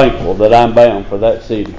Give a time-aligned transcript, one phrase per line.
[0.00, 1.74] thankful that I'm bound for that city.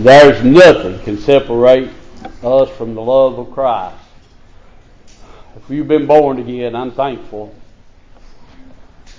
[0.00, 1.90] There's nothing can separate
[2.42, 3.94] us from the love of Christ.
[5.54, 7.54] If you've been born again, I'm thankful.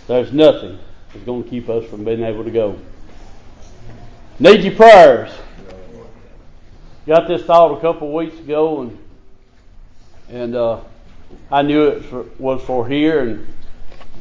[0.08, 0.78] There's nothing
[1.14, 2.78] that's going to keep us from being able to go.
[4.40, 5.32] Need your prayers.
[7.08, 9.00] Got this thought a couple of weeks ago, and
[10.28, 10.82] and uh,
[11.50, 13.48] I knew it was for here, and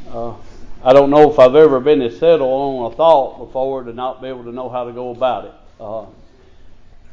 [0.09, 0.35] uh,
[0.81, 4.21] I don't know if I've ever been as settled on a thought before to not
[4.21, 5.53] be able to know how to go about it.
[5.79, 6.05] Uh,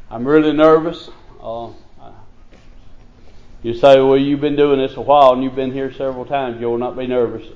[0.09, 1.11] I'm really nervous.
[1.41, 1.71] Uh,
[3.63, 6.61] you say, well, you've been doing this a while and you've been here several times.
[6.61, 7.49] You'll not be nervous.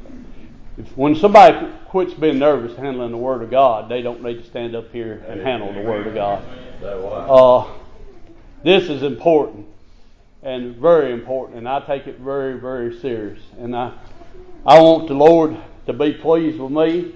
[0.77, 4.45] If, when somebody quits being nervous handling the Word of God, they don't need to
[4.45, 6.43] stand up here and handle the Word of God.
[6.83, 7.71] Uh,
[8.65, 9.67] this is important
[10.43, 13.41] and very important, and I take it very, very serious.
[13.59, 13.93] And I,
[14.67, 15.57] I want the Lord
[15.91, 17.13] to be pleased with me.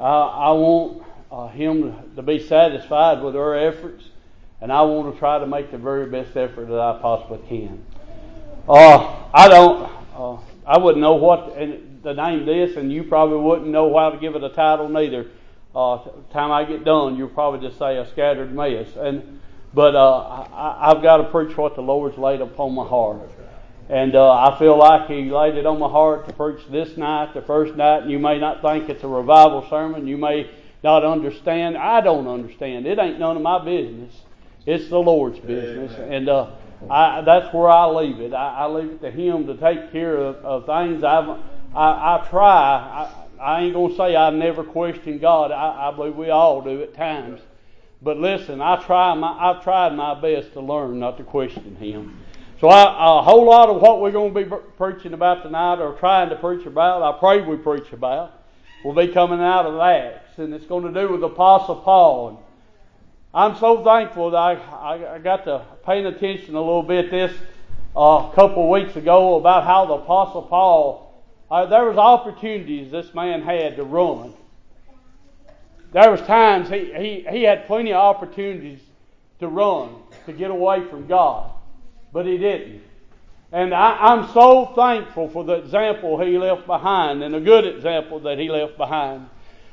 [0.00, 4.04] I, I want uh, Him to be satisfied with our efforts,
[4.60, 7.84] and I want to try to make the very best effort that I possibly can.
[8.68, 9.90] Uh, I don't.
[10.14, 14.18] Uh, I wouldn't know what to name this, and you probably wouldn't know how to
[14.18, 15.30] give it a title neither.
[15.74, 15.98] Uh,
[16.32, 18.88] time I get done, you'll probably just say a scattered mess.
[18.96, 19.40] And
[19.72, 23.30] but uh, I, I've got to preach what the Lord's laid upon my heart.
[23.88, 27.32] And uh, I feel like He laid it on my heart to preach this night,
[27.34, 28.02] the first night.
[28.02, 30.06] And you may not think it's a revival sermon.
[30.06, 30.50] You may
[30.84, 31.76] not understand.
[31.76, 32.86] I don't understand.
[32.86, 34.14] It ain't none of my business.
[34.66, 35.92] It's the Lord's business.
[35.94, 36.50] And uh,
[36.90, 38.34] I, that's where I leave it.
[38.34, 41.02] I, I leave it to Him to take care of, of things.
[41.02, 41.40] I've,
[41.74, 42.50] I, I try.
[42.50, 45.50] I, I ain't going to say I never question God.
[45.50, 47.40] I, I believe we all do at times.
[48.02, 52.20] But listen, I try my, I've tried my best to learn not to question Him.
[52.60, 55.92] So I, a whole lot of what we're going to be preaching about tonight, or
[55.92, 58.32] trying to preach about, I pray we preach about,
[58.84, 62.28] will be coming out of Acts, and it's going to do with Apostle Paul.
[62.30, 62.38] And
[63.32, 67.32] I'm so thankful that I, I, I got to paying attention a little bit this
[67.94, 73.40] uh, couple weeks ago about how the Apostle Paul, uh, there was opportunities this man
[73.40, 74.34] had to run.
[75.92, 78.80] There was times he, he, he had plenty of opportunities
[79.38, 79.94] to run,
[80.26, 81.52] to get away from God
[82.12, 82.82] but he didn't.
[83.50, 88.20] And I, am so thankful for the example he left behind and the good example
[88.20, 89.28] that he left behind.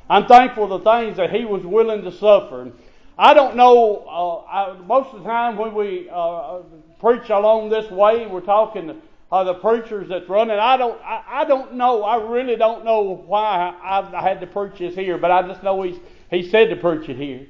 [0.09, 2.71] I'm thankful for the things that he was willing to suffer.
[3.17, 6.59] I don't know, uh, I, most of the time when we uh,
[6.99, 9.01] preach along this way, we're talking
[9.31, 10.57] uh, the preachers that's running.
[10.57, 14.47] I don't, I, I, don't know, I really don't know why I, I had to
[14.47, 15.97] preach this here, but I just know he's,
[16.29, 17.47] he said to preach it here.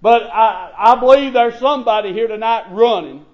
[0.00, 3.26] But I, I believe there's somebody here tonight running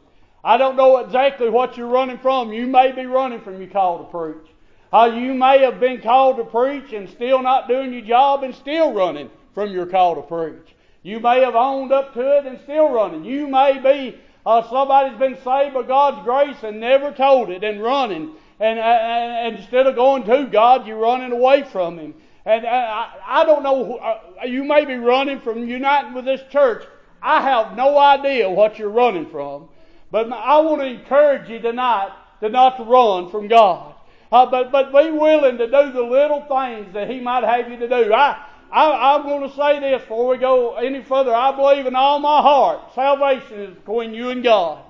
[0.44, 2.52] I don't know exactly what you're running from.
[2.52, 4.50] You may be running from your call to preach.
[4.92, 8.54] Uh, you may have been called to preach and still not doing your job and
[8.54, 10.74] still running from your call to preach.
[11.02, 13.24] You may have owned up to it and still running.
[13.24, 17.82] You may be uh, somebody's been saved by God's grace and never told it and
[17.82, 18.34] running.
[18.60, 22.14] And, uh, and instead of going to God, you're running away from Him.
[22.44, 26.42] And uh, I, I don't know, uh, you may be running from uniting with this
[26.50, 26.84] church.
[27.22, 29.68] I have no idea what you're running from.
[30.12, 33.94] But I want to encourage you tonight to not to run from God.
[34.30, 37.78] Uh, but, but be willing to do the little things that He might have you
[37.78, 38.12] to do.
[38.12, 41.34] I, I, am going to say this before we go any further.
[41.34, 44.84] I believe in all my heart salvation is between you and God.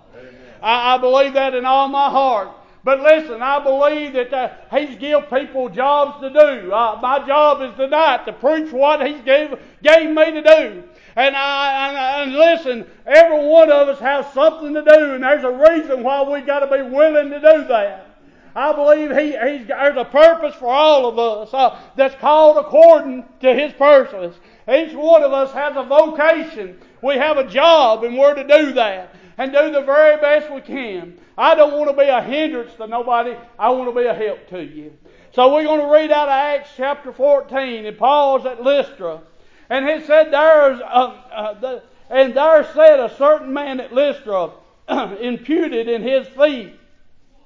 [0.60, 2.48] I, I, believe that in all my heart.
[2.84, 6.72] But listen, I believe that uh, He's give people jobs to do.
[6.72, 10.82] Uh, my job is tonight to preach what He's gave, gave me to do.
[11.14, 15.44] And, I, and, and listen, every one of us has something to do, and there's
[15.44, 18.08] a reason why we got to be willing to do that.
[18.54, 23.24] I believe he, he's, there's a purpose for all of us uh, that's called according
[23.40, 24.34] to His purpose.
[24.68, 26.78] Each one of us has a vocation.
[27.00, 30.60] We have a job, and we're to do that and do the very best we
[30.60, 31.18] can.
[31.36, 33.36] I don't want to be a hindrance to nobody.
[33.58, 34.92] I want to be a help to you.
[35.32, 39.22] So we're going to read out of Acts chapter 14, and Paul's at Lystra.
[39.70, 44.50] And he said, There's a, uh, the, and there said a certain man at Lystra,
[45.20, 46.78] imputed in his feet,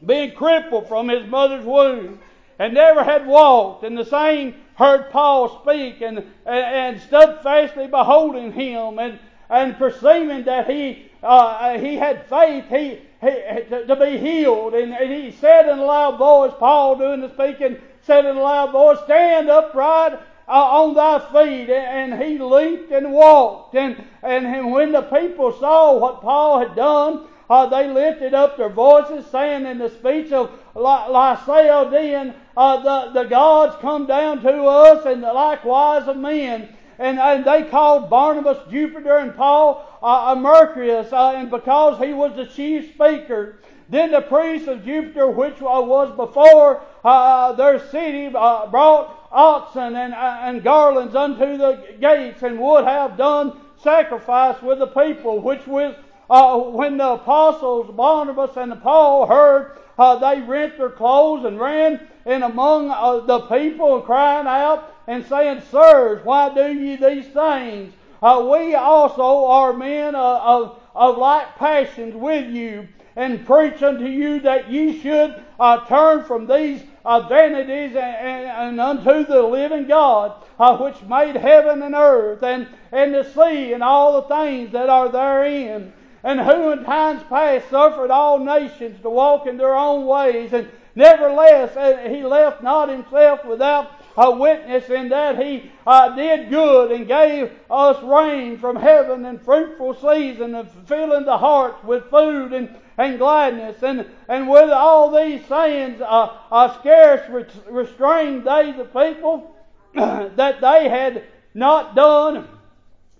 [0.05, 2.19] being crippled from his mother's womb,
[2.59, 3.85] and never had walked.
[3.85, 10.43] And the same heard Paul speak, and, and, and steadfastly beholding him, and, and perceiving
[10.45, 13.31] that he, uh, he had faith, he, he,
[13.69, 14.75] to, to be healed.
[14.75, 18.41] And, and he said in a loud voice, Paul doing the speaking, said in a
[18.41, 21.71] loud voice, Stand upright uh, on thy feet.
[21.71, 23.75] And he leaped and walked.
[23.75, 28.69] And, and when the people saw what Paul had done, uh, they lifted up their
[28.69, 35.07] voices, saying in the speech of Lycaonian, uh, the, the gods come down to us,
[35.07, 36.69] and likewise of men.
[36.99, 42.35] And, and they called Barnabas Jupiter and Paul uh, Mercurius, uh, and because he was
[42.37, 43.59] the chief speaker.
[43.89, 50.13] Then the priests of Jupiter, which was before uh, their city, uh, brought oxen and,
[50.13, 55.67] uh, and garlands unto the gates, and would have done sacrifice with the people, which
[55.67, 55.95] was
[56.29, 62.01] uh, when the apostles Barnabas and Paul heard, uh, they rent their clothes and ran
[62.25, 67.93] in among uh, the people, crying out and saying, Sirs, why do ye these things?
[68.23, 74.71] we also are men of, of like passions with you and preach unto you that
[74.71, 80.35] ye should uh, turn from these uh, vanities and, and, and, unto the living God,
[80.61, 84.91] uh, which made heaven and earth and, and the sea and all the things that
[84.91, 85.93] are therein,
[86.27, 90.69] and who in times past suffered all nations to walk in their own ways, and
[90.97, 96.91] nevertheless uh, he left not himself without a witness in that he uh, did good
[96.91, 102.53] and gave us rain from heaven and fruitful season and filling the hearts with food
[102.53, 103.83] and and gladness.
[103.83, 109.55] And, and with all these sayings, uh, uh, scarce restrained they the people
[109.95, 111.25] that they had
[111.55, 112.49] not done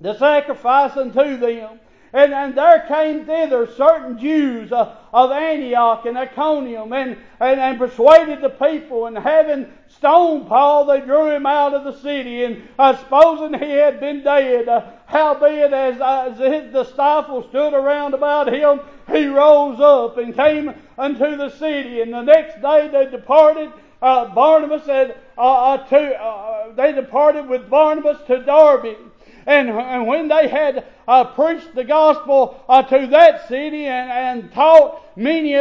[0.01, 1.79] the sacrifice unto them.
[2.17, 7.79] And, and there came thither certain Jews uh, of Antioch and Iconium and, and, and
[7.79, 12.67] persuaded the people, and having stoned Paul, they drew him out of the city, and
[12.79, 18.15] uh, supposing he had been dead, uh, howbeit as, uh, as the disciples stood around
[18.15, 18.81] about him,
[19.13, 23.71] he rose up and came unto the city, and the next day they departed.
[24.01, 28.97] Uh, Barnabas said, uh, uh, to, uh, they departed with Barnabas to Derbe.
[29.47, 34.11] And, and when they had uh, preached the gospel uh, to that city and,
[34.43, 35.53] and taught many,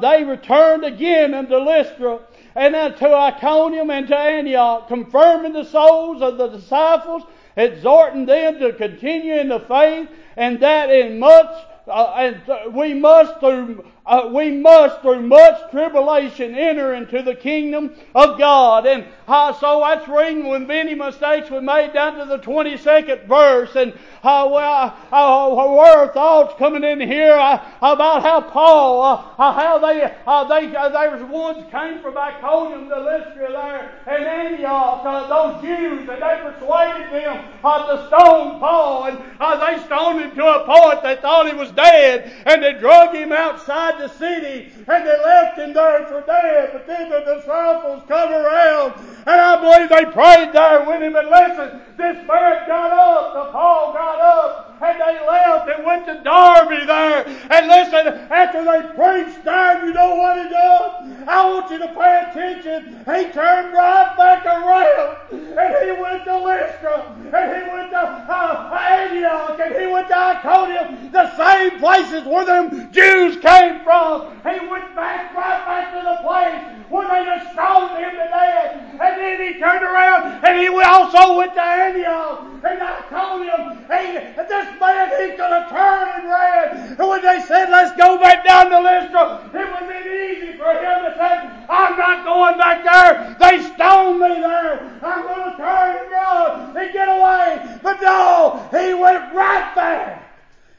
[0.00, 2.20] they returned again unto Lystra
[2.54, 7.24] and unto Iconium and to Antioch, confirming the souls of the disciples,
[7.56, 11.50] exhorting them to continue in the faith, and that in much
[11.88, 17.94] uh, and we must through uh, we must through much tribulation enter into the kingdom
[18.14, 18.86] of God.
[18.86, 23.76] And uh, so that's reading with many mistakes we made down to the 22nd verse.
[23.76, 29.52] And uh, well, uh, were thoughts coming in here uh, about how Paul, uh, uh
[29.52, 35.62] how they, they, there was ones came from Iconium to Lystra there and Antioch, those
[35.62, 41.02] Jews, and they persuaded them to stone Paul, and they stoned him to a point
[41.02, 45.58] they thought he was dead, and they drug him outside the city, and they left
[45.58, 46.70] him there for dead.
[46.72, 48.94] But then the disciples come around,
[49.26, 51.16] and I believe they prayed there with him.
[51.16, 56.06] And listen, this man got up, the Paul got up, and they left and went
[56.06, 57.26] to Derbe there.
[57.50, 61.24] And listen, after they preached there, you know what he done?
[61.28, 62.98] I want you to pay attention.
[62.98, 68.78] He turned right back around, and he went to Lystra, and he went to uh,
[68.80, 74.32] Antioch, and he went to Iconium, the same places where them Jews came from.
[74.42, 79.00] He went back right back to the place where they just stoned him to death.
[79.00, 80.07] And then he turned around
[80.42, 82.44] and he also went to Antioch.
[82.64, 86.96] And I told him, hey, this man, he's going to turn and ran.
[86.98, 90.56] And when they said, let's go back down to Lystra, it would have been easy
[90.56, 93.36] for him to say, I'm not going back there.
[93.38, 94.98] They stoned me there.
[95.02, 97.78] I'm going to turn and run and get away.
[97.82, 100.27] But no, he went right there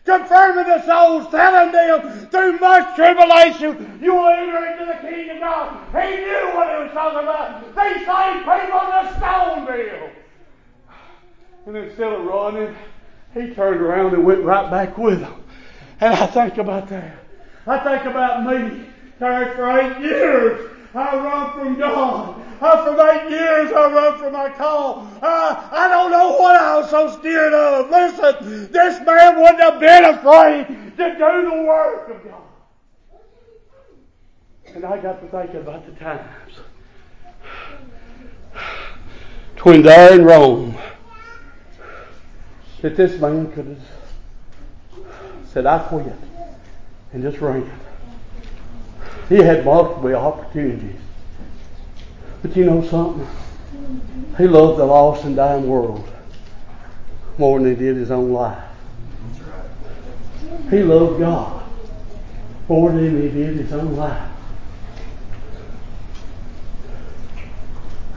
[0.10, 5.42] confirming the souls, telling them through much tribulation you will enter into the kingdom of
[5.42, 6.04] God.
[6.04, 7.64] He knew what he was talking about.
[7.76, 10.10] These same people just stoned him.
[11.66, 12.76] And instead of running,
[13.34, 15.44] he turned around and went right back with them.
[16.02, 17.16] And I think about that.
[17.68, 18.86] I think about me,
[19.20, 20.79] tired for eight years.
[20.94, 22.42] I run from God.
[22.62, 25.08] Uh, for eight years I run from my call.
[25.22, 27.90] Uh, I don't know what I was so scared of.
[27.90, 30.68] Listen, this man wouldn't have been afraid
[30.98, 32.42] to do the work of God.
[34.76, 36.60] And I got to thinking about the times
[39.56, 40.78] between there and Rome
[42.82, 43.80] that this man could have
[45.46, 46.14] said, I quit,
[47.12, 47.70] and just ran.
[49.30, 51.00] He had multiple opportunities.
[52.42, 53.28] But you know something?
[54.38, 56.10] He loved the lost and dying world
[57.38, 58.64] more than he did his own life.
[60.72, 61.64] He loved God
[62.68, 64.30] more than he did his own life.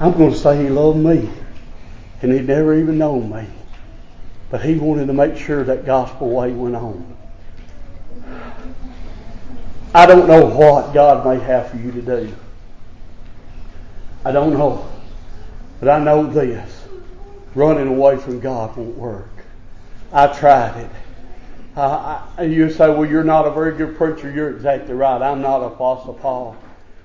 [0.00, 1.30] I'm going to say he loved me,
[2.22, 3.46] and he'd never even known me.
[4.50, 7.16] But he wanted to make sure that gospel way went on.
[9.94, 12.34] I don't know what God may have for you to do.
[14.24, 14.88] I don't know.
[15.80, 16.84] But I know this
[17.54, 19.28] running away from God won't work.
[20.12, 20.90] I tried it.
[21.76, 24.30] Uh, I, you say, well, you're not a very good preacher.
[24.30, 25.20] You're exactly right.
[25.20, 26.56] I'm not Apostle Paul.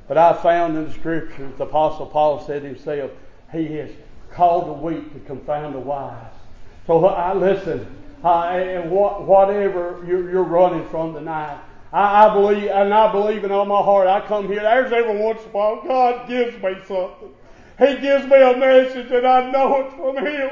[0.07, 3.11] But I found in the scriptures, the Apostle Paul said himself,
[3.51, 3.89] he has
[4.31, 6.31] called the weak to confound the wise.
[6.85, 7.85] So I listen,
[8.23, 11.59] uh, and what, whatever you're, you're, running from tonight,
[11.93, 14.07] I, I, believe, and I believe in all my heart.
[14.07, 14.61] I come here.
[14.61, 17.29] There's every once in a while God gives me something.
[17.79, 20.49] He gives me a message, and I know it's from Him.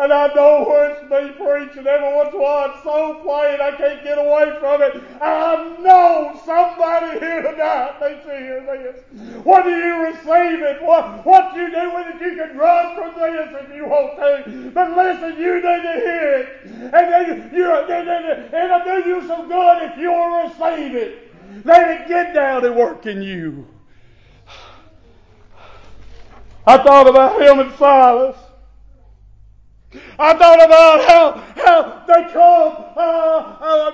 [0.00, 1.86] And I know where it's me preaching.
[1.86, 4.96] Every once in a while it's so plain I can't get away from it.
[5.20, 9.44] I know somebody here tonight needs to hear this.
[9.44, 10.80] What do you receive it?
[10.80, 12.22] What, what you do with it?
[12.22, 14.70] You can run from this if you want to.
[14.70, 16.48] But listen, you need to hear it.
[16.64, 21.34] And then you, it'll do you some good if you'll receive it.
[21.66, 23.68] Let it get down and work in you.
[26.66, 28.36] I thought about him and Silas.
[30.20, 32.84] I thought about how how they come.
[32.96, 33.90] Uh, uh,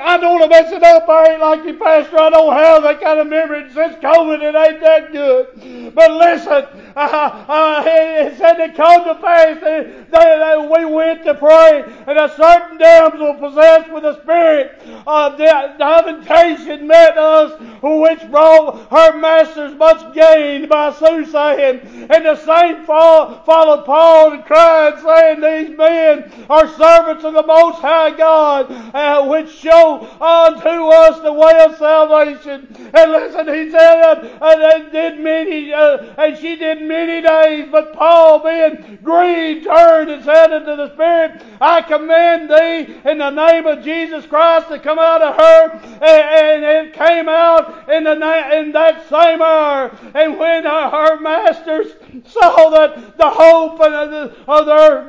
[0.00, 1.08] I don't want to mess it up.
[1.08, 2.18] I ain't like you, Pastor.
[2.18, 4.40] I don't have that kind of memory since COVID.
[4.40, 5.94] It ain't that good.
[5.94, 6.64] But listen,
[6.96, 9.60] uh, uh, it said it come to pass.
[9.60, 15.36] They, they, we went to pray, and a certain damsel possessed with a spirit of
[15.36, 22.08] divination met us, which brought her masters much gain by soothsaying.
[22.10, 27.78] And the same followed Paul and cried, saying, these men are servants of the Most
[27.78, 32.68] High God, uh, which show unto us the way of salvation.
[32.94, 37.68] And listen, he said, uh, uh, they did many, uh, and she did many days,
[37.70, 43.30] but Paul, being grieved, turned and said unto the Spirit, I command thee in the
[43.30, 45.70] name of Jesus Christ to come out of her.
[46.02, 49.96] And, and it came out in, the na- in that same hour.
[50.14, 51.92] And when her, her masters
[52.26, 55.08] saw that the hope of, the, of their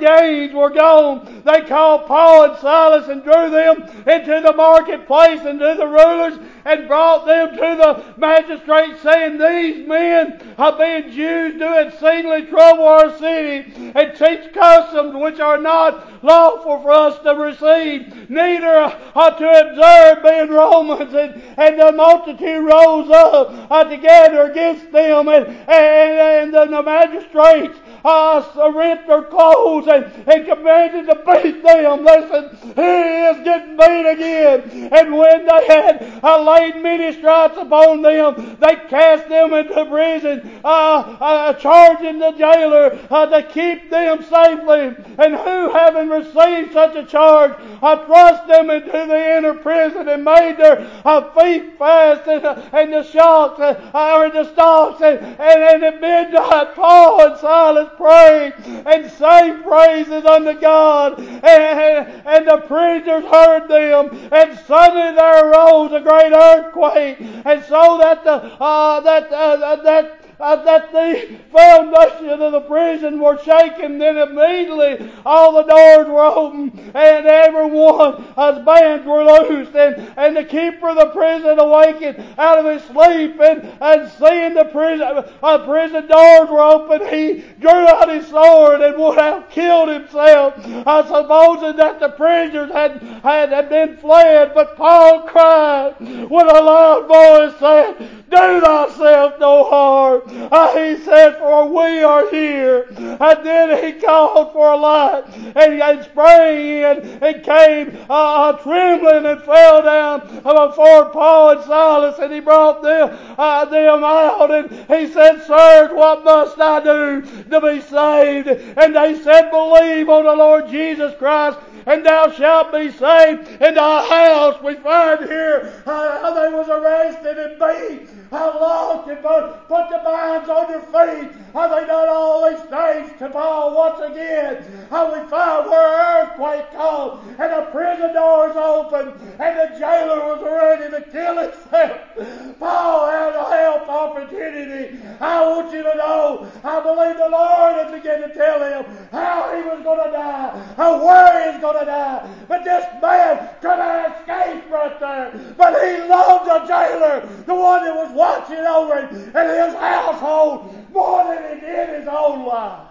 [0.53, 5.75] were gone, they called Paul and Silas and drew them into the marketplace and to
[5.77, 11.77] the rulers and brought them to the magistrates, saying, These men, are being Jews, do
[11.77, 18.29] exceedingly trouble our city and teach customs which are not lawful for us to receive,
[18.29, 21.13] neither ought to observe, being Romans.
[21.13, 27.77] And, and the multitude rose up uh, together against them, and, and, and the magistrates
[28.05, 32.05] uh, rent their clothes and, and commanded to beat them.
[32.05, 34.89] Listen, he is getting beat again.
[34.93, 40.61] And when they had uh, laid many stripes upon them, they cast them into prison,
[40.63, 44.95] uh, uh, charging the jailer uh, to keep them safely.
[45.17, 50.23] And who, having received such a charge, uh, thrust them into the inner prison and
[50.23, 55.19] made their uh, feet fast and, uh, and the shocks, uh, or the stocks, and,
[55.19, 58.53] and, and at midnight Paul and Silas prayed
[58.85, 61.19] and sang praises unto God.
[61.19, 64.29] And, and the preachers heard them.
[64.31, 67.17] And suddenly there arose a great earthquake.
[67.45, 73.19] And so that the, uh, that, uh, that uh, that the foundation of the prison
[73.19, 73.97] were shaken.
[73.97, 80.35] Then immediately all the doors were open and everyone, his bands were loosed and, and
[80.35, 85.23] the keeper of the prison awakened out of his sleep and, and seeing the prison,
[85.43, 90.53] uh, prison doors were open, he drew out his sword and would have killed himself,
[90.85, 94.51] uh, supposing that the prisoners had, had, had been fled.
[94.53, 97.95] But Paul cried with a loud voice saying,
[98.29, 100.21] Do thyself no harm.
[100.27, 102.87] Uh, he said, For we are here.
[102.89, 105.23] And then he called for a light
[105.55, 112.19] and, and sprang in and came uh, trembling and fell down before Paul and Silas
[112.19, 117.21] and he brought them, uh, them out and he said, Sirs, what must I do
[117.21, 118.47] to be saved?
[118.47, 123.75] And they said, Believe on the Lord Jesus Christ and thou shalt be saved in
[123.75, 124.61] thy house.
[124.61, 129.89] We find here uh, how they was arrested and beat, how lost and put, put
[129.89, 134.87] the binds on their feet, how they done all these things to Paul once again.
[134.89, 140.41] How we find where earthquake come and the prison doors open and the jailer was
[140.43, 142.59] ready to kill himself.
[142.59, 144.99] Paul had a help opportunity.
[145.19, 149.55] I want you to know, I believe the Lord had begun to tell him how
[149.55, 152.35] he was going to die, how where he was going to die.
[152.47, 155.53] But this man could have escaped right there.
[155.57, 160.93] But he loved the jailer, the one that was watching over him and his household
[160.93, 162.87] more than he did his own life.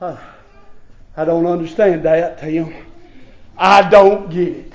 [1.16, 2.74] I don't understand that, Tim.
[3.56, 4.72] I don't get it.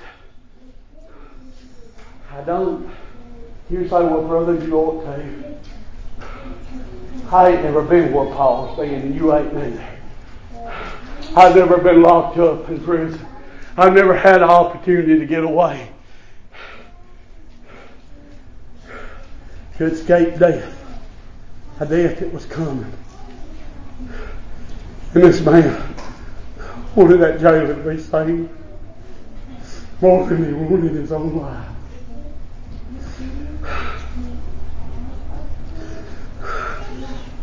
[2.32, 2.90] I don't.
[3.70, 5.58] You say, well, brother, you ought to.
[7.32, 9.97] I ain't never been where Paul's been, and you ain't neither.
[11.36, 13.26] I've never been locked up in prison.
[13.78, 15.90] I've never had an opportunity to get away.
[19.78, 20.74] To escape death.
[21.80, 22.92] A death that was coming.
[25.14, 25.96] And this man
[26.96, 28.50] wanted that jailer to be saved
[30.02, 31.68] more than he wanted his own life.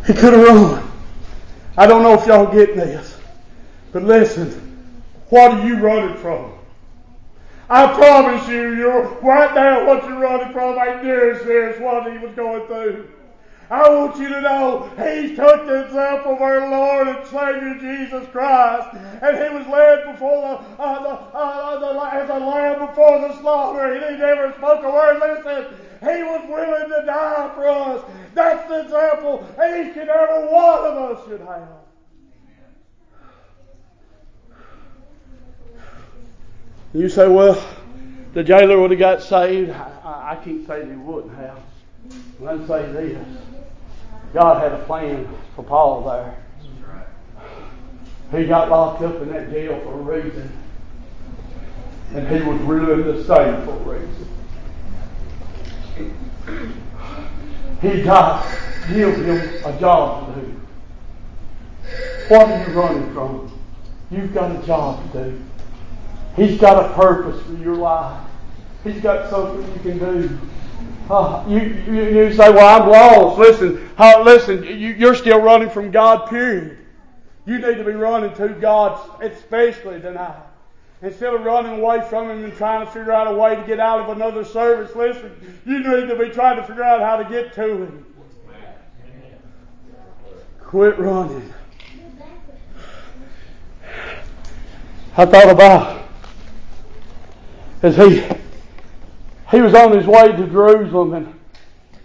[0.06, 0.90] He could have run.
[1.76, 3.13] I don't know if y'all get this,
[3.94, 4.50] but listen,
[5.28, 6.52] what are you running from?
[7.70, 12.10] I promise you, you're right now what you're running from ain't near as serious what
[12.10, 13.08] he was going through.
[13.70, 18.28] I want you to know he took the example of our Lord and Savior Jesus
[18.30, 23.20] Christ, and he was led before the, uh, the, uh, the, as a lamb before
[23.20, 25.20] the slaughter, and he never spoke a word.
[25.20, 28.04] Listen, he was willing to die for us.
[28.34, 31.83] That's the example each and every one of us should have.
[36.94, 37.60] You say, well,
[38.34, 39.70] the jailer would have got saved.
[39.70, 41.58] I, I can't say he wouldn't have.
[42.40, 43.26] Let's say this.
[44.32, 46.38] God had a plan for Paul there.
[48.30, 50.50] He got locked up in that jail for a reason.
[52.14, 54.28] And he was willing to stay for a reason.
[57.82, 58.46] He got
[58.88, 60.60] give him a job to do.
[62.28, 63.60] What are you running from?
[64.10, 65.44] You've got a job to do.
[66.36, 68.20] He's got a purpose for your life.
[68.82, 70.38] He's got something you can do.
[71.08, 73.38] Uh, you, you, say, well, I'm lost.
[73.38, 76.78] Listen, uh, listen, you, are still running from God, period.
[77.46, 80.42] You need to be running to God, especially tonight.
[81.02, 83.78] Instead of running away from Him and trying to figure out a way to get
[83.78, 85.30] out of another service, listen,
[85.66, 88.06] you need to be trying to figure out how to get to Him.
[90.60, 91.52] Quit running.
[95.16, 96.03] I thought about
[97.84, 98.24] as he
[99.50, 101.34] he was on his way to Jerusalem and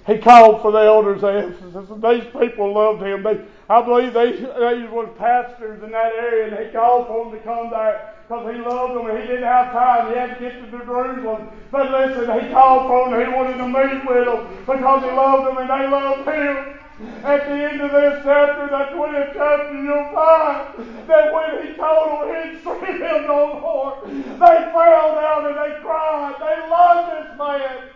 [0.06, 3.22] he called for the elders of Ephesus, and these people loved him.
[3.22, 7.38] They, I believe they, they were pastors in that area, and he called for them
[7.38, 10.12] to come there because he loved them, and he didn't have time.
[10.12, 11.50] He had to get to Jerusalem.
[11.72, 13.20] But listen, he called for them.
[13.22, 16.80] He wanted to meet with them because he loved them, and they loved him.
[17.24, 22.28] At the end of this chapter, that 20th chapter, you'll find that when he told
[22.28, 26.36] them he'd see them no more, they fell down and they cried.
[26.40, 27.90] They loved this man.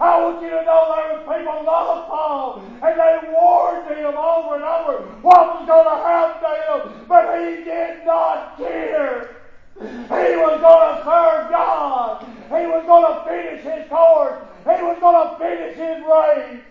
[0.00, 4.54] I want you to know there was people loved Paul, and they warned him over
[4.56, 9.36] and over what was going to happen to him, but he did not care.
[9.80, 12.24] He was going to serve God.
[12.48, 14.42] He was going to finish his course.
[14.64, 16.69] He was going to finish his race.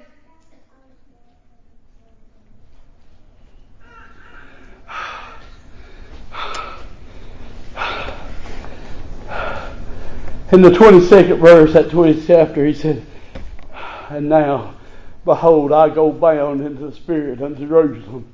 [10.52, 13.06] In the 22nd verse, that 20th chapter, he said,
[14.10, 14.74] And now,
[15.24, 18.34] behold, I go bound into the Spirit unto Jerusalem,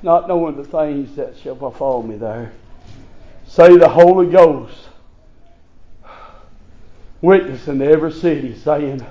[0.00, 2.52] not knowing the things that shall befall me there.
[3.48, 4.76] Say the Holy Ghost,
[7.20, 9.04] witnessing to every city, saying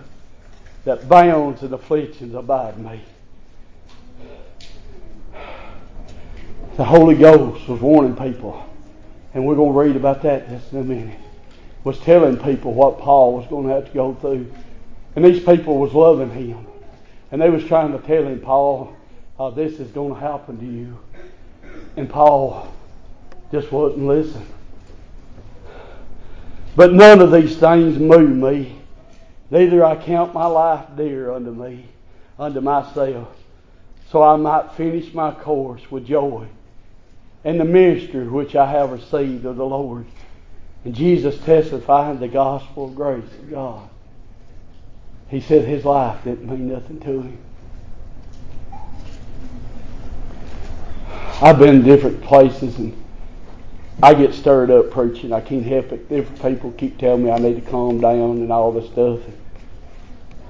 [0.86, 3.02] that bounds and afflictions abide me.
[6.78, 8.66] The Holy Ghost was warning people,
[9.34, 11.20] and we're going to read about that just in a minute
[11.84, 14.52] was telling people what Paul was going to have to go through.
[15.16, 16.68] And these people was loving him.
[17.32, 18.96] And they was trying to tell him, Paul,
[19.40, 21.00] uh, this is going to happen to you.
[21.98, 22.72] And Paul
[23.52, 24.46] just wouldn't listen.
[26.76, 28.78] But none of these things move me.
[29.50, 31.86] Neither I count my life dear unto me,
[32.40, 33.36] unto myself,
[34.10, 36.48] so I might finish my course with joy
[37.44, 40.06] and the ministry which I have received of the Lord
[40.84, 43.90] and Jesus testified the gospel of grace of God.
[45.30, 47.38] He said his life didn't mean nothing to him.
[51.42, 53.02] I've been in different places and
[54.04, 55.32] I get stirred up preaching.
[55.32, 56.10] I can't help it.
[56.10, 59.20] Different people keep telling me I need to calm down and all this stuff.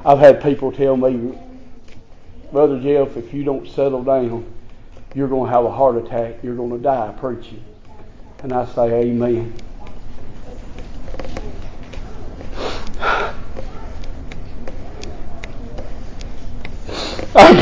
[0.05, 1.37] I've had people tell me,
[2.51, 4.51] Brother Jeff, if you don't settle down,
[5.13, 6.43] you're going to have a heart attack.
[6.43, 7.63] You're going to die preaching.
[8.41, 9.53] And I say, Amen.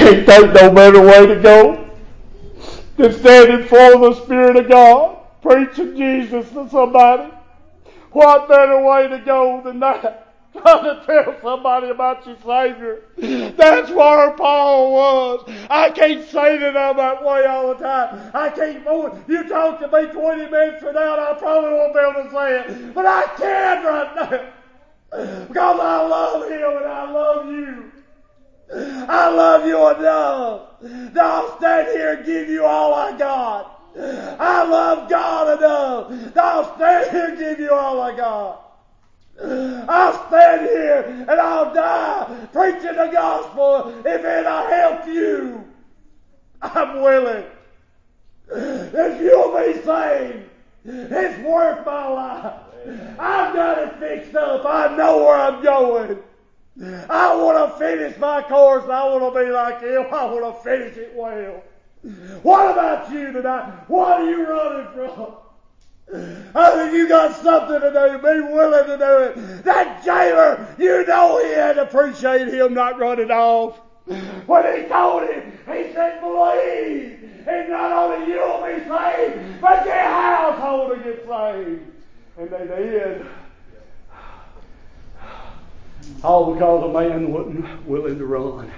[0.10, 1.88] Think no better way to go
[2.98, 7.32] than standing for the Spirit of God, preaching Jesus to somebody.
[8.12, 10.34] What better way to go than that?
[10.54, 13.04] Trying to tell somebody about your Savior.
[13.56, 15.52] That's where Paul was.
[15.70, 18.32] I can't say to them that way all the time.
[18.34, 19.24] I can't move.
[19.28, 22.32] You talk to me 20 minutes from now, and I probably won't be able to
[22.32, 22.96] say it.
[22.96, 24.50] But I can right now.
[25.48, 27.92] Because I love Him and I love you.
[28.72, 33.76] I love you enough that I'll stand here and give you all I got.
[33.98, 38.66] I love God enough that I'll stand here and give you all I got.
[39.42, 45.66] I'll stand here and I'll die preaching the gospel if it'll help you.
[46.62, 47.46] I'm willing.
[48.52, 50.50] If you'll be saved,
[50.86, 52.54] it's worth my life.
[53.20, 54.66] I've got it fixed up.
[54.66, 56.20] I know where I'm going.
[56.82, 58.86] I want to finish my course.
[58.86, 60.06] I want to be like him.
[60.14, 61.64] I want to finish it well.
[62.44, 63.84] What about you tonight?
[63.90, 65.36] What are you running from?
[66.56, 68.18] I think you got something to do.
[68.20, 69.64] Be willing to do it.
[69.66, 73.80] That jailer, you know he had to appreciate him not running off.
[74.06, 77.46] When he told him, he said, believe.
[77.48, 81.82] And not only you'll be saved, but your household will get saved.
[82.38, 83.26] And they did.
[86.24, 88.72] All because a man wasn't willing to run.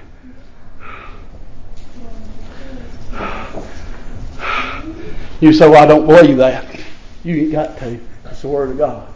[5.40, 6.66] You say, well, I don't believe that.
[7.24, 8.00] You ain't got to.
[8.26, 9.12] It's the Word of God.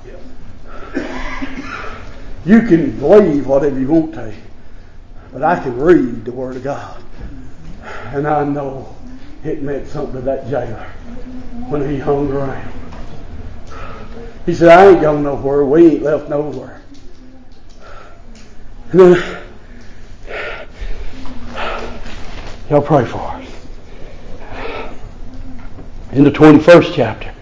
[2.46, 4.34] You can believe whatever you want to,
[5.32, 7.04] but I can read the Word of God.
[8.08, 8.96] And I know
[9.44, 10.90] it meant something to that jailer
[11.70, 12.72] when he hung around.
[14.46, 15.66] He said, I ain't going nowhere.
[15.66, 16.75] We ain't left nowhere.
[18.96, 19.42] Then,
[22.70, 23.46] y'all pray for us.
[26.14, 27.34] In the 21st chapter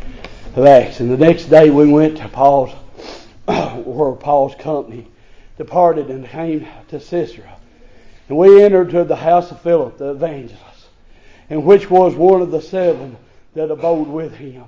[0.56, 2.72] of Acts, and the next day we went to Paul's,
[3.46, 5.06] where Paul's company
[5.60, 7.56] departed and came to Caesarea.
[8.30, 10.88] And we entered to the house of Philip the evangelist,
[11.52, 13.16] and which was one of the seven
[13.54, 14.64] that abode with him.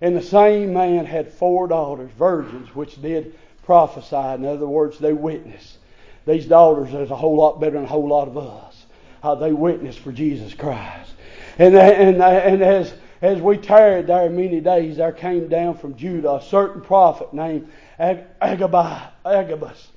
[0.00, 4.34] And the same man had four daughters, virgins, which did prophesy.
[4.40, 5.78] In other words, they witnessed.
[6.26, 8.86] These daughters is a whole lot better than a whole lot of us.
[9.22, 11.12] How they witnessed for Jesus Christ.
[11.58, 16.34] And, and, and as, as we tarried there many days, there came down from Judah
[16.34, 19.02] a certain prophet named Agabus.
[19.24, 19.88] Agabus.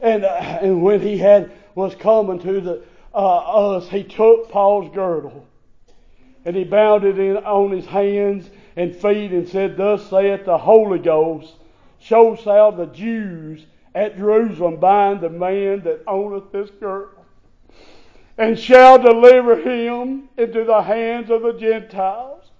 [0.00, 2.84] And, uh, and when he had was coming to the,
[3.14, 5.46] uh, us, he took Paul's girdle
[6.44, 10.58] and he bound it in, on his hands and feet and said, Thus saith the
[10.58, 11.54] Holy Ghost,
[12.00, 17.24] show thou the Jews at Jerusalem bind the man that owneth this girdle,
[18.36, 22.50] and shall deliver him into the hands of the Gentiles.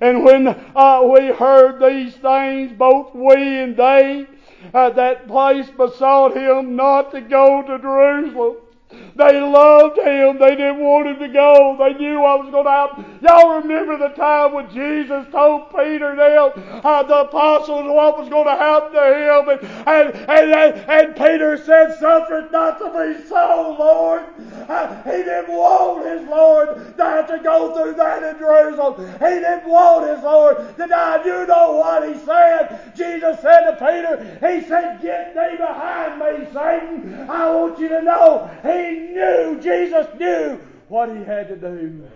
[0.00, 4.26] And when uh, we heard these things, both we and they,
[4.72, 8.56] uh, that place besought him not to go to Jerusalem.
[8.90, 10.38] They loved him.
[10.38, 11.76] They didn't want him to go.
[11.78, 13.18] They knew what was going to happen.
[13.20, 18.28] Y'all remember the time when Jesus told Peter and them, uh, the apostles, what was
[18.28, 19.48] going to happen to him.
[19.48, 24.22] And, and, and, and, and Peter said, suffer not to be so, Lord.
[24.68, 29.04] Uh, he didn't want his Lord to have to go through that in Jerusalem.
[29.18, 31.24] He didn't want his Lord to die.
[31.24, 32.92] You know what he said.
[32.96, 37.28] Jesus said to Peter, he said, get thee behind me, Satan.
[37.28, 38.77] I want you to know he
[39.12, 42.08] knew, Jesus knew what he had to do.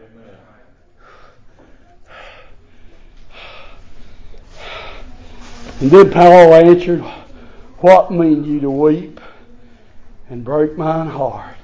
[5.81, 7.01] And then Paul answered,
[7.79, 9.20] What mean you to weep
[10.29, 11.57] and break mine heart?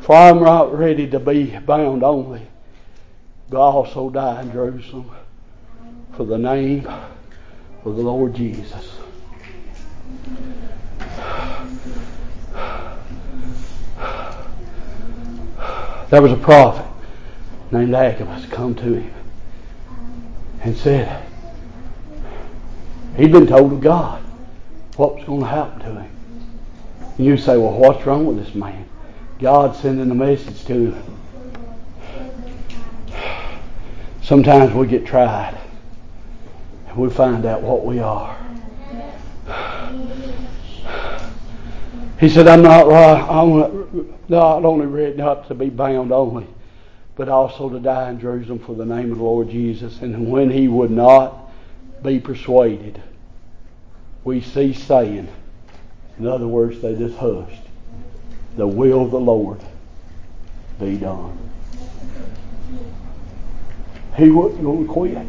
[0.00, 2.46] For I'm not ready to be bound only,
[3.50, 5.10] but also die in Jerusalem
[6.16, 6.86] for the name
[7.84, 8.98] of the Lord Jesus.
[16.12, 16.84] There was a prophet
[17.70, 19.14] named Agabus come to him
[20.60, 21.24] and said
[23.16, 24.22] he'd been told of God
[24.96, 26.10] what was going to happen to him.
[27.16, 28.86] And you say, well, what's wrong with this man?
[29.40, 31.18] God sending a message to him.
[34.20, 35.58] Sometimes we get tried
[36.88, 38.36] and we find out what we are.
[42.20, 43.22] He said, I'm not right.
[43.22, 46.46] I'm not only ready not to be bound only,
[47.14, 50.00] but also to die in Jerusalem for the name of the Lord Jesus.
[50.00, 51.50] And when he would not
[52.02, 53.00] be persuaded,
[54.24, 55.28] we ceased saying,
[56.18, 57.62] in other words, they just hushed,
[58.56, 59.60] the will of the Lord
[60.80, 61.38] be done.
[64.16, 65.26] He wasn't going to quit.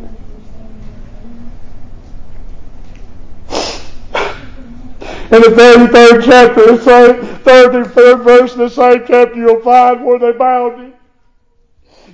[5.33, 10.05] In the 33rd chapter, the same, third fourth verse of the same chapter, you'll find
[10.05, 10.93] where they bound him.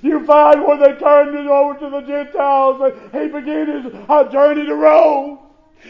[0.01, 2.93] You find where they turned him over to the Gentiles.
[3.11, 5.39] He began his journey to Rome.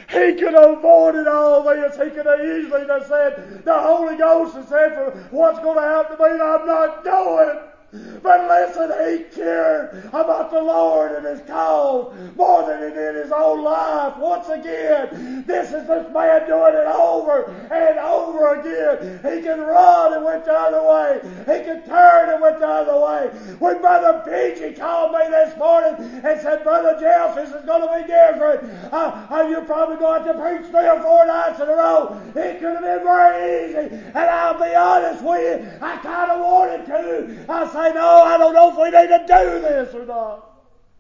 [0.09, 1.97] He could have avoided all this.
[1.97, 5.83] He could have easily have said, the Holy Ghost has said, for what's going to
[5.83, 7.59] happen to me, I'm not going.
[7.91, 13.32] But listen, he cared about the Lord and his cause more than he did his
[13.32, 14.17] own life.
[14.17, 19.17] Once again, this is this man doing it over and over again.
[19.23, 21.19] He can run and went the other way.
[21.39, 23.28] He can turn and went the other way.
[23.58, 28.02] When Brother Peachy called me this morning and said, Brother Jeff, this is going to
[28.02, 28.93] be different.
[28.93, 32.21] Uh, uh, you're probably going to preach three or four nights in a row.
[32.36, 33.95] It could have been very easy.
[33.95, 37.45] And I'll be honest with you, I kind of wanted to.
[37.49, 40.45] I say, no, I don't know if we need to do this or not.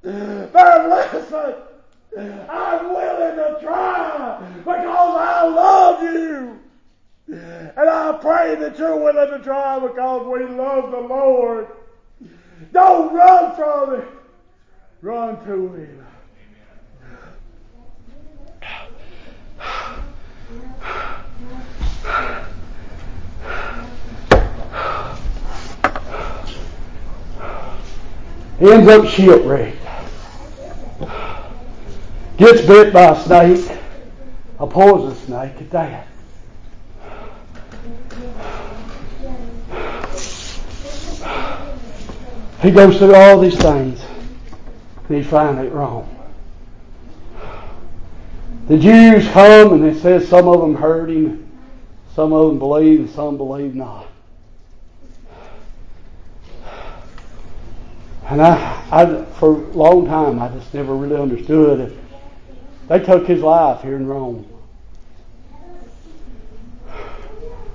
[0.01, 1.55] But listen,
[2.49, 6.59] I'm willing to try because I love you.
[7.27, 11.67] And I pray that you're willing to try because we love the Lord.
[12.71, 14.07] Don't run from Him.
[15.01, 16.05] Run to Him.
[28.61, 29.77] Ends up shipwrecked.
[32.37, 33.77] Gets bit by a snake,
[34.59, 36.07] a poison snake at that.
[42.61, 44.01] He goes through all these things
[45.07, 46.15] and he finds it wrong.
[48.67, 51.49] The Jews come and it says some of them heard him,
[52.15, 54.07] some of them believe, and some believe not.
[58.29, 61.97] And I, I, for a long time, I just never really understood it.
[62.87, 64.47] They took his life here in Rome.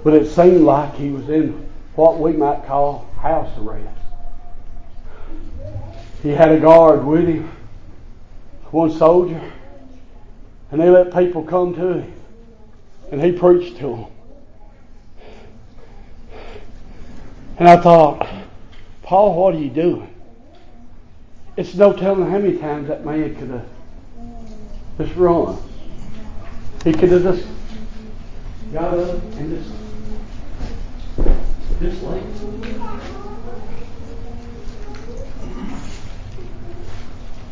[0.05, 3.99] But it seemed like he was in what we might call house arrest.
[6.23, 7.51] He had a guard with him,
[8.71, 9.53] one soldier,
[10.71, 12.13] and they let people come to him,
[13.11, 14.07] and he preached to them.
[17.59, 18.29] And I thought,
[19.03, 20.14] Paul, what are you doing?
[21.57, 23.67] It's no telling how many times that man could have
[24.99, 25.57] just run.
[26.83, 27.47] He could have just
[28.73, 29.71] got up and just
[31.81, 32.27] just left.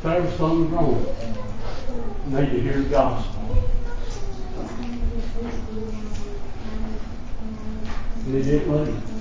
[0.03, 1.07] There was something wrong.
[2.27, 3.69] Need to hear the gospel.
[8.27, 9.12] And didn't leave.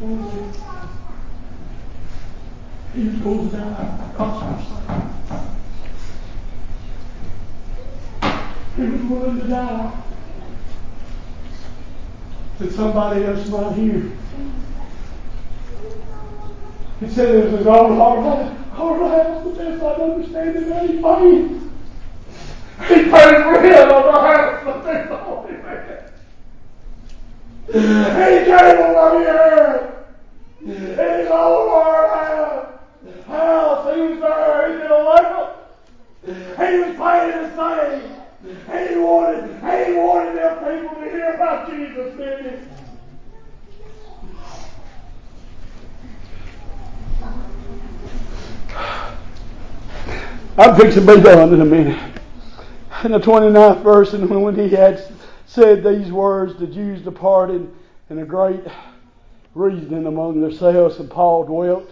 [0.00, 0.44] Going to do.
[2.94, 4.64] He was going to die because
[8.76, 10.02] He was willing to die.
[12.58, 14.12] That somebody else might hear.
[17.00, 21.72] He said it was his own heart, heart house, but that's not understanding anything.
[22.88, 26.12] He paid rent on the house, but they told him that.
[27.74, 30.06] He gave over here.
[30.60, 32.10] In his own heart
[33.26, 33.94] house.
[33.94, 34.72] He was there.
[34.72, 35.56] He did a lot.
[36.24, 37.98] He was paying his thing.
[38.44, 42.68] He wanted, he wanted them people to hear about Jesus, didn't?
[50.56, 51.98] I'm fixing to be done in a minute.
[53.02, 55.13] In the 29th verse, and when he had
[55.54, 57.70] said these words, the Jews departed
[58.10, 58.60] in a great
[59.54, 61.88] reasoning among themselves, and Paul dwelt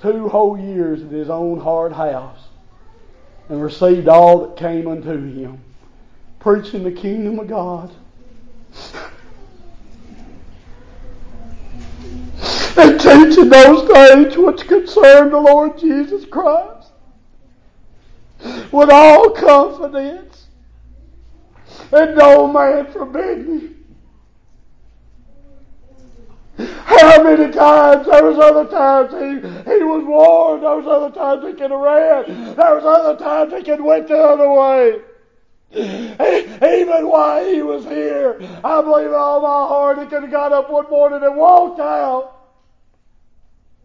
[0.00, 2.38] two whole years in his own hard house,
[3.48, 5.60] and received all that came unto him,
[6.38, 7.90] preaching the kingdom of God.
[12.76, 16.92] and teaching those things which concern the Lord Jesus Christ
[18.70, 20.29] with all confidence
[21.92, 23.70] and no man forbid me.
[26.84, 28.06] How many times?
[28.06, 30.62] There was other times he, he was warned.
[30.62, 32.54] There was other times he could have ran.
[32.54, 35.00] There was other times he could went the other way.
[35.72, 40.52] Even while he was here, I believe in all my heart he could have got
[40.52, 42.36] up one morning and walked out.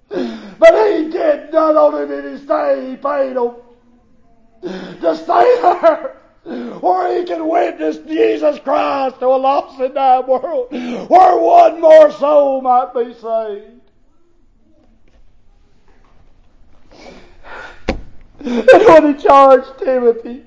[0.09, 1.75] But he did not.
[1.75, 2.89] on it in his stay.
[2.89, 3.51] He paid him
[5.01, 10.71] to stay there where he can witness Jesus Christ to a lost and dying world,
[10.71, 13.81] where one more soul might be saved.
[18.39, 20.43] And when he charged Timothy,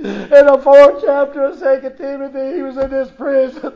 [0.00, 3.74] in the fourth chapter of Second Timothy, he was in this prison.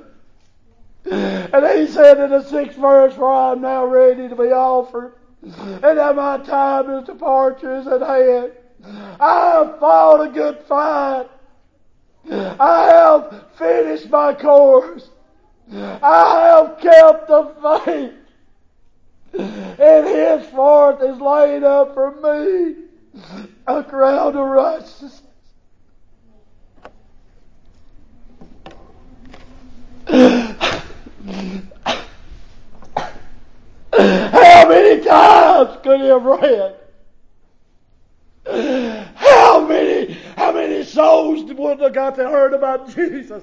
[1.05, 5.15] And he said in the sixth verse, For I am now ready to be offered,
[5.43, 8.53] and that my time of departure is at hand.
[9.21, 11.29] I have fought a good fight.
[12.31, 15.11] I have finished my course.
[15.73, 18.13] I have kept the faith.
[19.35, 22.75] And henceforth is laid up for me
[23.67, 25.23] a crown of righteousness.
[33.93, 36.77] How many times could he have read?
[39.15, 43.43] How many, how many souls would have got to heard about Jesus?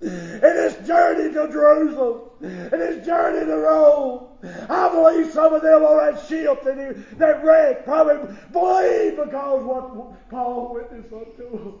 [0.00, 4.26] And his journey to Jerusalem, and his journey to Rome.
[4.68, 9.64] I believe some of them on that ship that, he, that wreck probably believe because
[9.64, 11.80] what Paul witnessed unto them.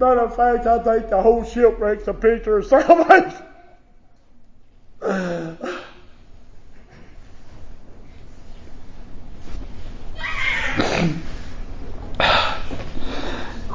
[0.00, 3.44] Matter of fact, I think the whole shipwreck's a picture of salvation.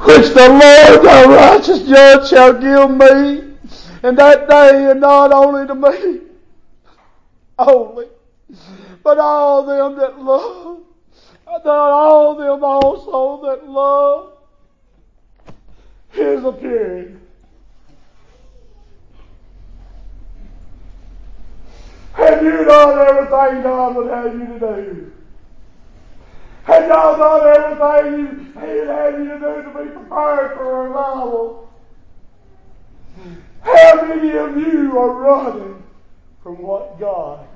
[0.04, 3.54] which the Lord the righteous judge shall give me
[4.02, 6.20] in that day, and not only to me
[7.58, 8.06] only,
[9.02, 10.80] but all them that love,
[11.46, 14.32] that all them also that love
[16.10, 17.20] his appearing.
[22.12, 25.13] Have you done everything God would have you to do?
[26.74, 31.70] Have y'all done everything He'd have you to do to be prepared for revival?
[33.62, 35.84] How many of you are running
[36.42, 37.46] from what God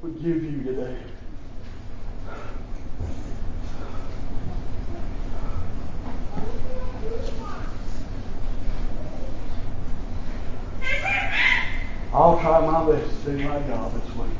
[0.00, 0.96] would give you today?
[12.14, 14.39] I'll try my best to do my job this week.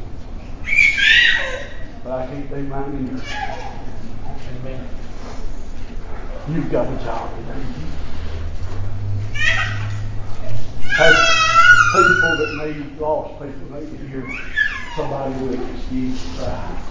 [2.02, 3.22] But I can't do mine either.
[4.60, 4.88] Amen.
[6.48, 7.52] You've got a job to do.
[10.96, 11.40] Have
[11.92, 14.24] people that need, lost people that need to hear
[14.94, 16.82] somebody with an excuse to cry.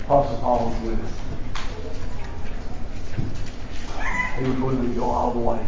[0.00, 1.12] Apostle Paul was with us.
[4.38, 5.64] He was willing to go all the way.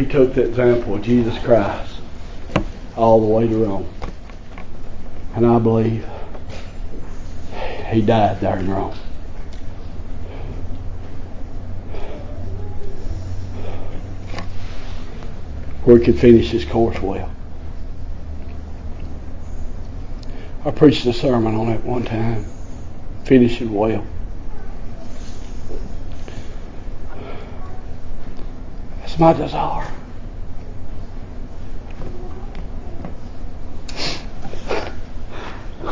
[0.00, 1.96] He took the example of Jesus Christ
[2.96, 3.86] all the way to Rome.
[5.34, 6.08] And I believe
[7.90, 8.94] he died there in Rome.
[15.84, 17.30] Where he could finish his course well.
[20.64, 22.46] I preached a sermon on it one time,
[23.24, 24.06] finishing well.
[29.20, 29.86] My desire.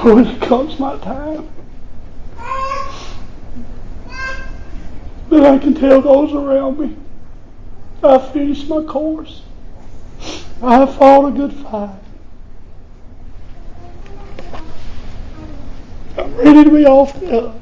[0.03, 1.49] When it comes my time,
[5.29, 6.97] that I can tell those around me,
[8.03, 9.43] I finished my course.
[10.63, 11.99] I have fought a good fight.
[16.17, 17.55] I'm ready to be off now.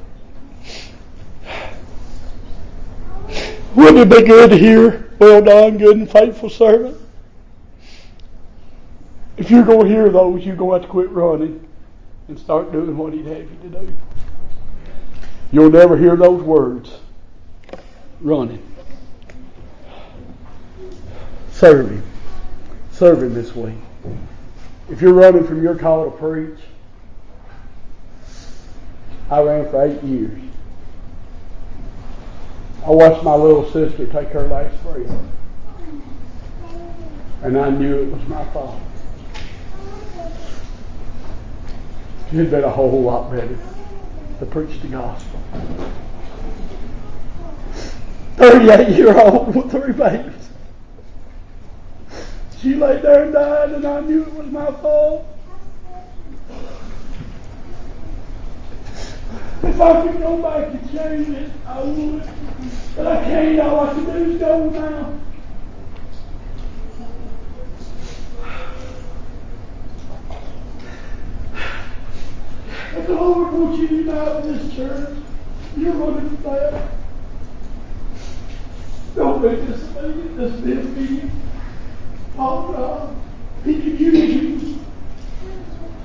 [3.75, 6.97] Wouldn't it be good to hear, well done, good and faithful servant?
[9.37, 11.67] If you're going to hear those, you're going to have to quit running
[12.29, 13.97] and start doing what He'd have you to do.
[15.53, 16.99] You'll never hear those words
[18.21, 18.63] running.
[21.53, 22.03] Serve Him.
[22.93, 23.75] Serve Him this week.
[24.89, 26.59] If you're running from your call to preach,
[29.31, 30.46] I ran for eight years.
[32.87, 35.11] I watched my little sister take her last breath.
[37.43, 38.81] And I knew it was my fault.
[42.33, 43.59] It'd been a whole lot better
[44.39, 45.41] to preach the gospel.
[48.37, 50.49] 38 year old with three babies.
[52.59, 55.27] She lay there and died, and I knew it was my fault.
[59.65, 62.36] If I could go back and change it, I would.
[62.97, 63.61] But I can't.
[63.61, 65.19] All I can do is go now.
[72.97, 75.19] If the Lord wants you to unite with this church,
[75.77, 76.93] you're running for that.
[79.15, 81.33] Don't make this thing, this be obedient.
[82.39, 83.17] Oh God,
[83.65, 84.79] He can use you.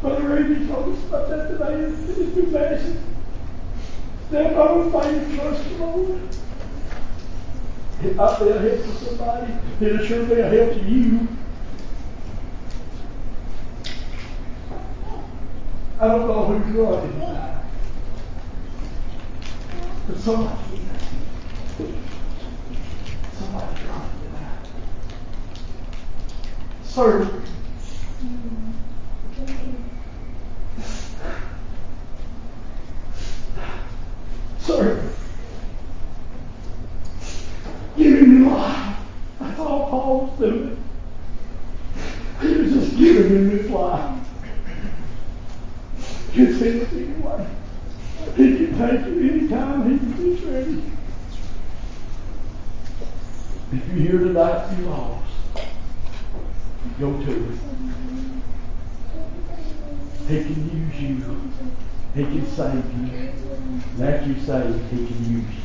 [0.01, 2.97] Brother Randy told us about that today in his new message.
[4.27, 6.40] Step on faith, trust the Lord.
[8.03, 9.53] It be a help to somebody.
[9.79, 11.27] It'll sure be a help to you.
[15.99, 17.63] I don't know who's tonight.
[20.07, 20.81] But somebody,
[23.37, 24.67] somebody's running tonight.
[26.83, 27.43] Serve.
[34.59, 35.11] Serve.
[37.95, 38.97] Give him your life.
[39.39, 40.83] That's all Paul was doing.
[42.41, 44.17] He was just giving him his life.
[46.33, 47.47] You see it anyway.
[48.37, 50.83] He can take it anytime he's ready.
[53.73, 55.31] If you're here tonight, you're lost.
[56.99, 57.57] Go to it.
[60.27, 61.15] He can use you.
[62.15, 63.33] He can save you.
[63.97, 65.61] And after you save, he can use you.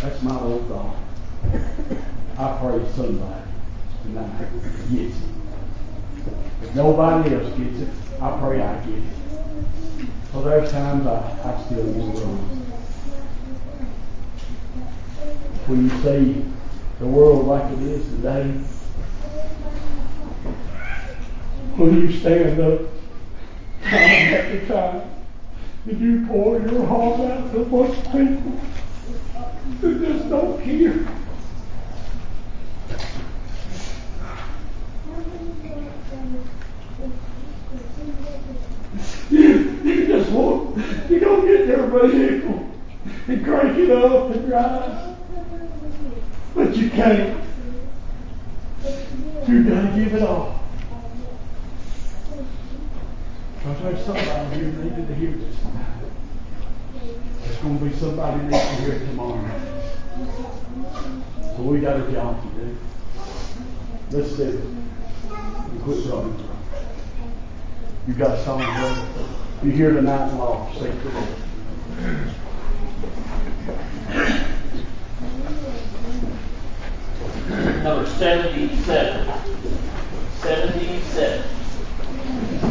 [0.00, 0.96] That's my old thought.
[2.38, 3.42] I pray somebody
[4.02, 4.48] tonight
[4.90, 5.22] gets it.
[6.62, 7.88] If nobody else gets it,
[8.20, 9.04] I pray I get it.
[10.32, 12.38] So there's times I, I still want to run.
[15.66, 16.44] When you see
[16.98, 18.44] the world like it is today,
[21.74, 22.80] when you stand up
[23.82, 25.02] time after time
[25.86, 28.60] and you pour your heart out to of people
[29.80, 31.08] that just don't care.
[39.28, 39.48] You,
[39.82, 40.76] you just want,
[41.10, 42.70] you don't get their vehicle
[43.26, 45.09] and crank it up and drive.
[46.54, 47.42] But you can't.
[49.48, 50.60] You gotta give it all.
[53.56, 55.86] Because there's somebody here needed to hear this tonight.
[57.42, 59.60] There's going to be somebody needs to hear it tomorrow.
[61.56, 62.76] So we got a job to do.
[64.10, 64.54] Let's do it.
[64.54, 66.48] And quit running.
[68.08, 69.06] You got a song, brother?
[69.62, 70.72] You hear the night law.
[70.72, 71.10] Say the
[74.08, 74.56] Lord.
[77.50, 79.26] Number 77.
[80.40, 82.69] 77.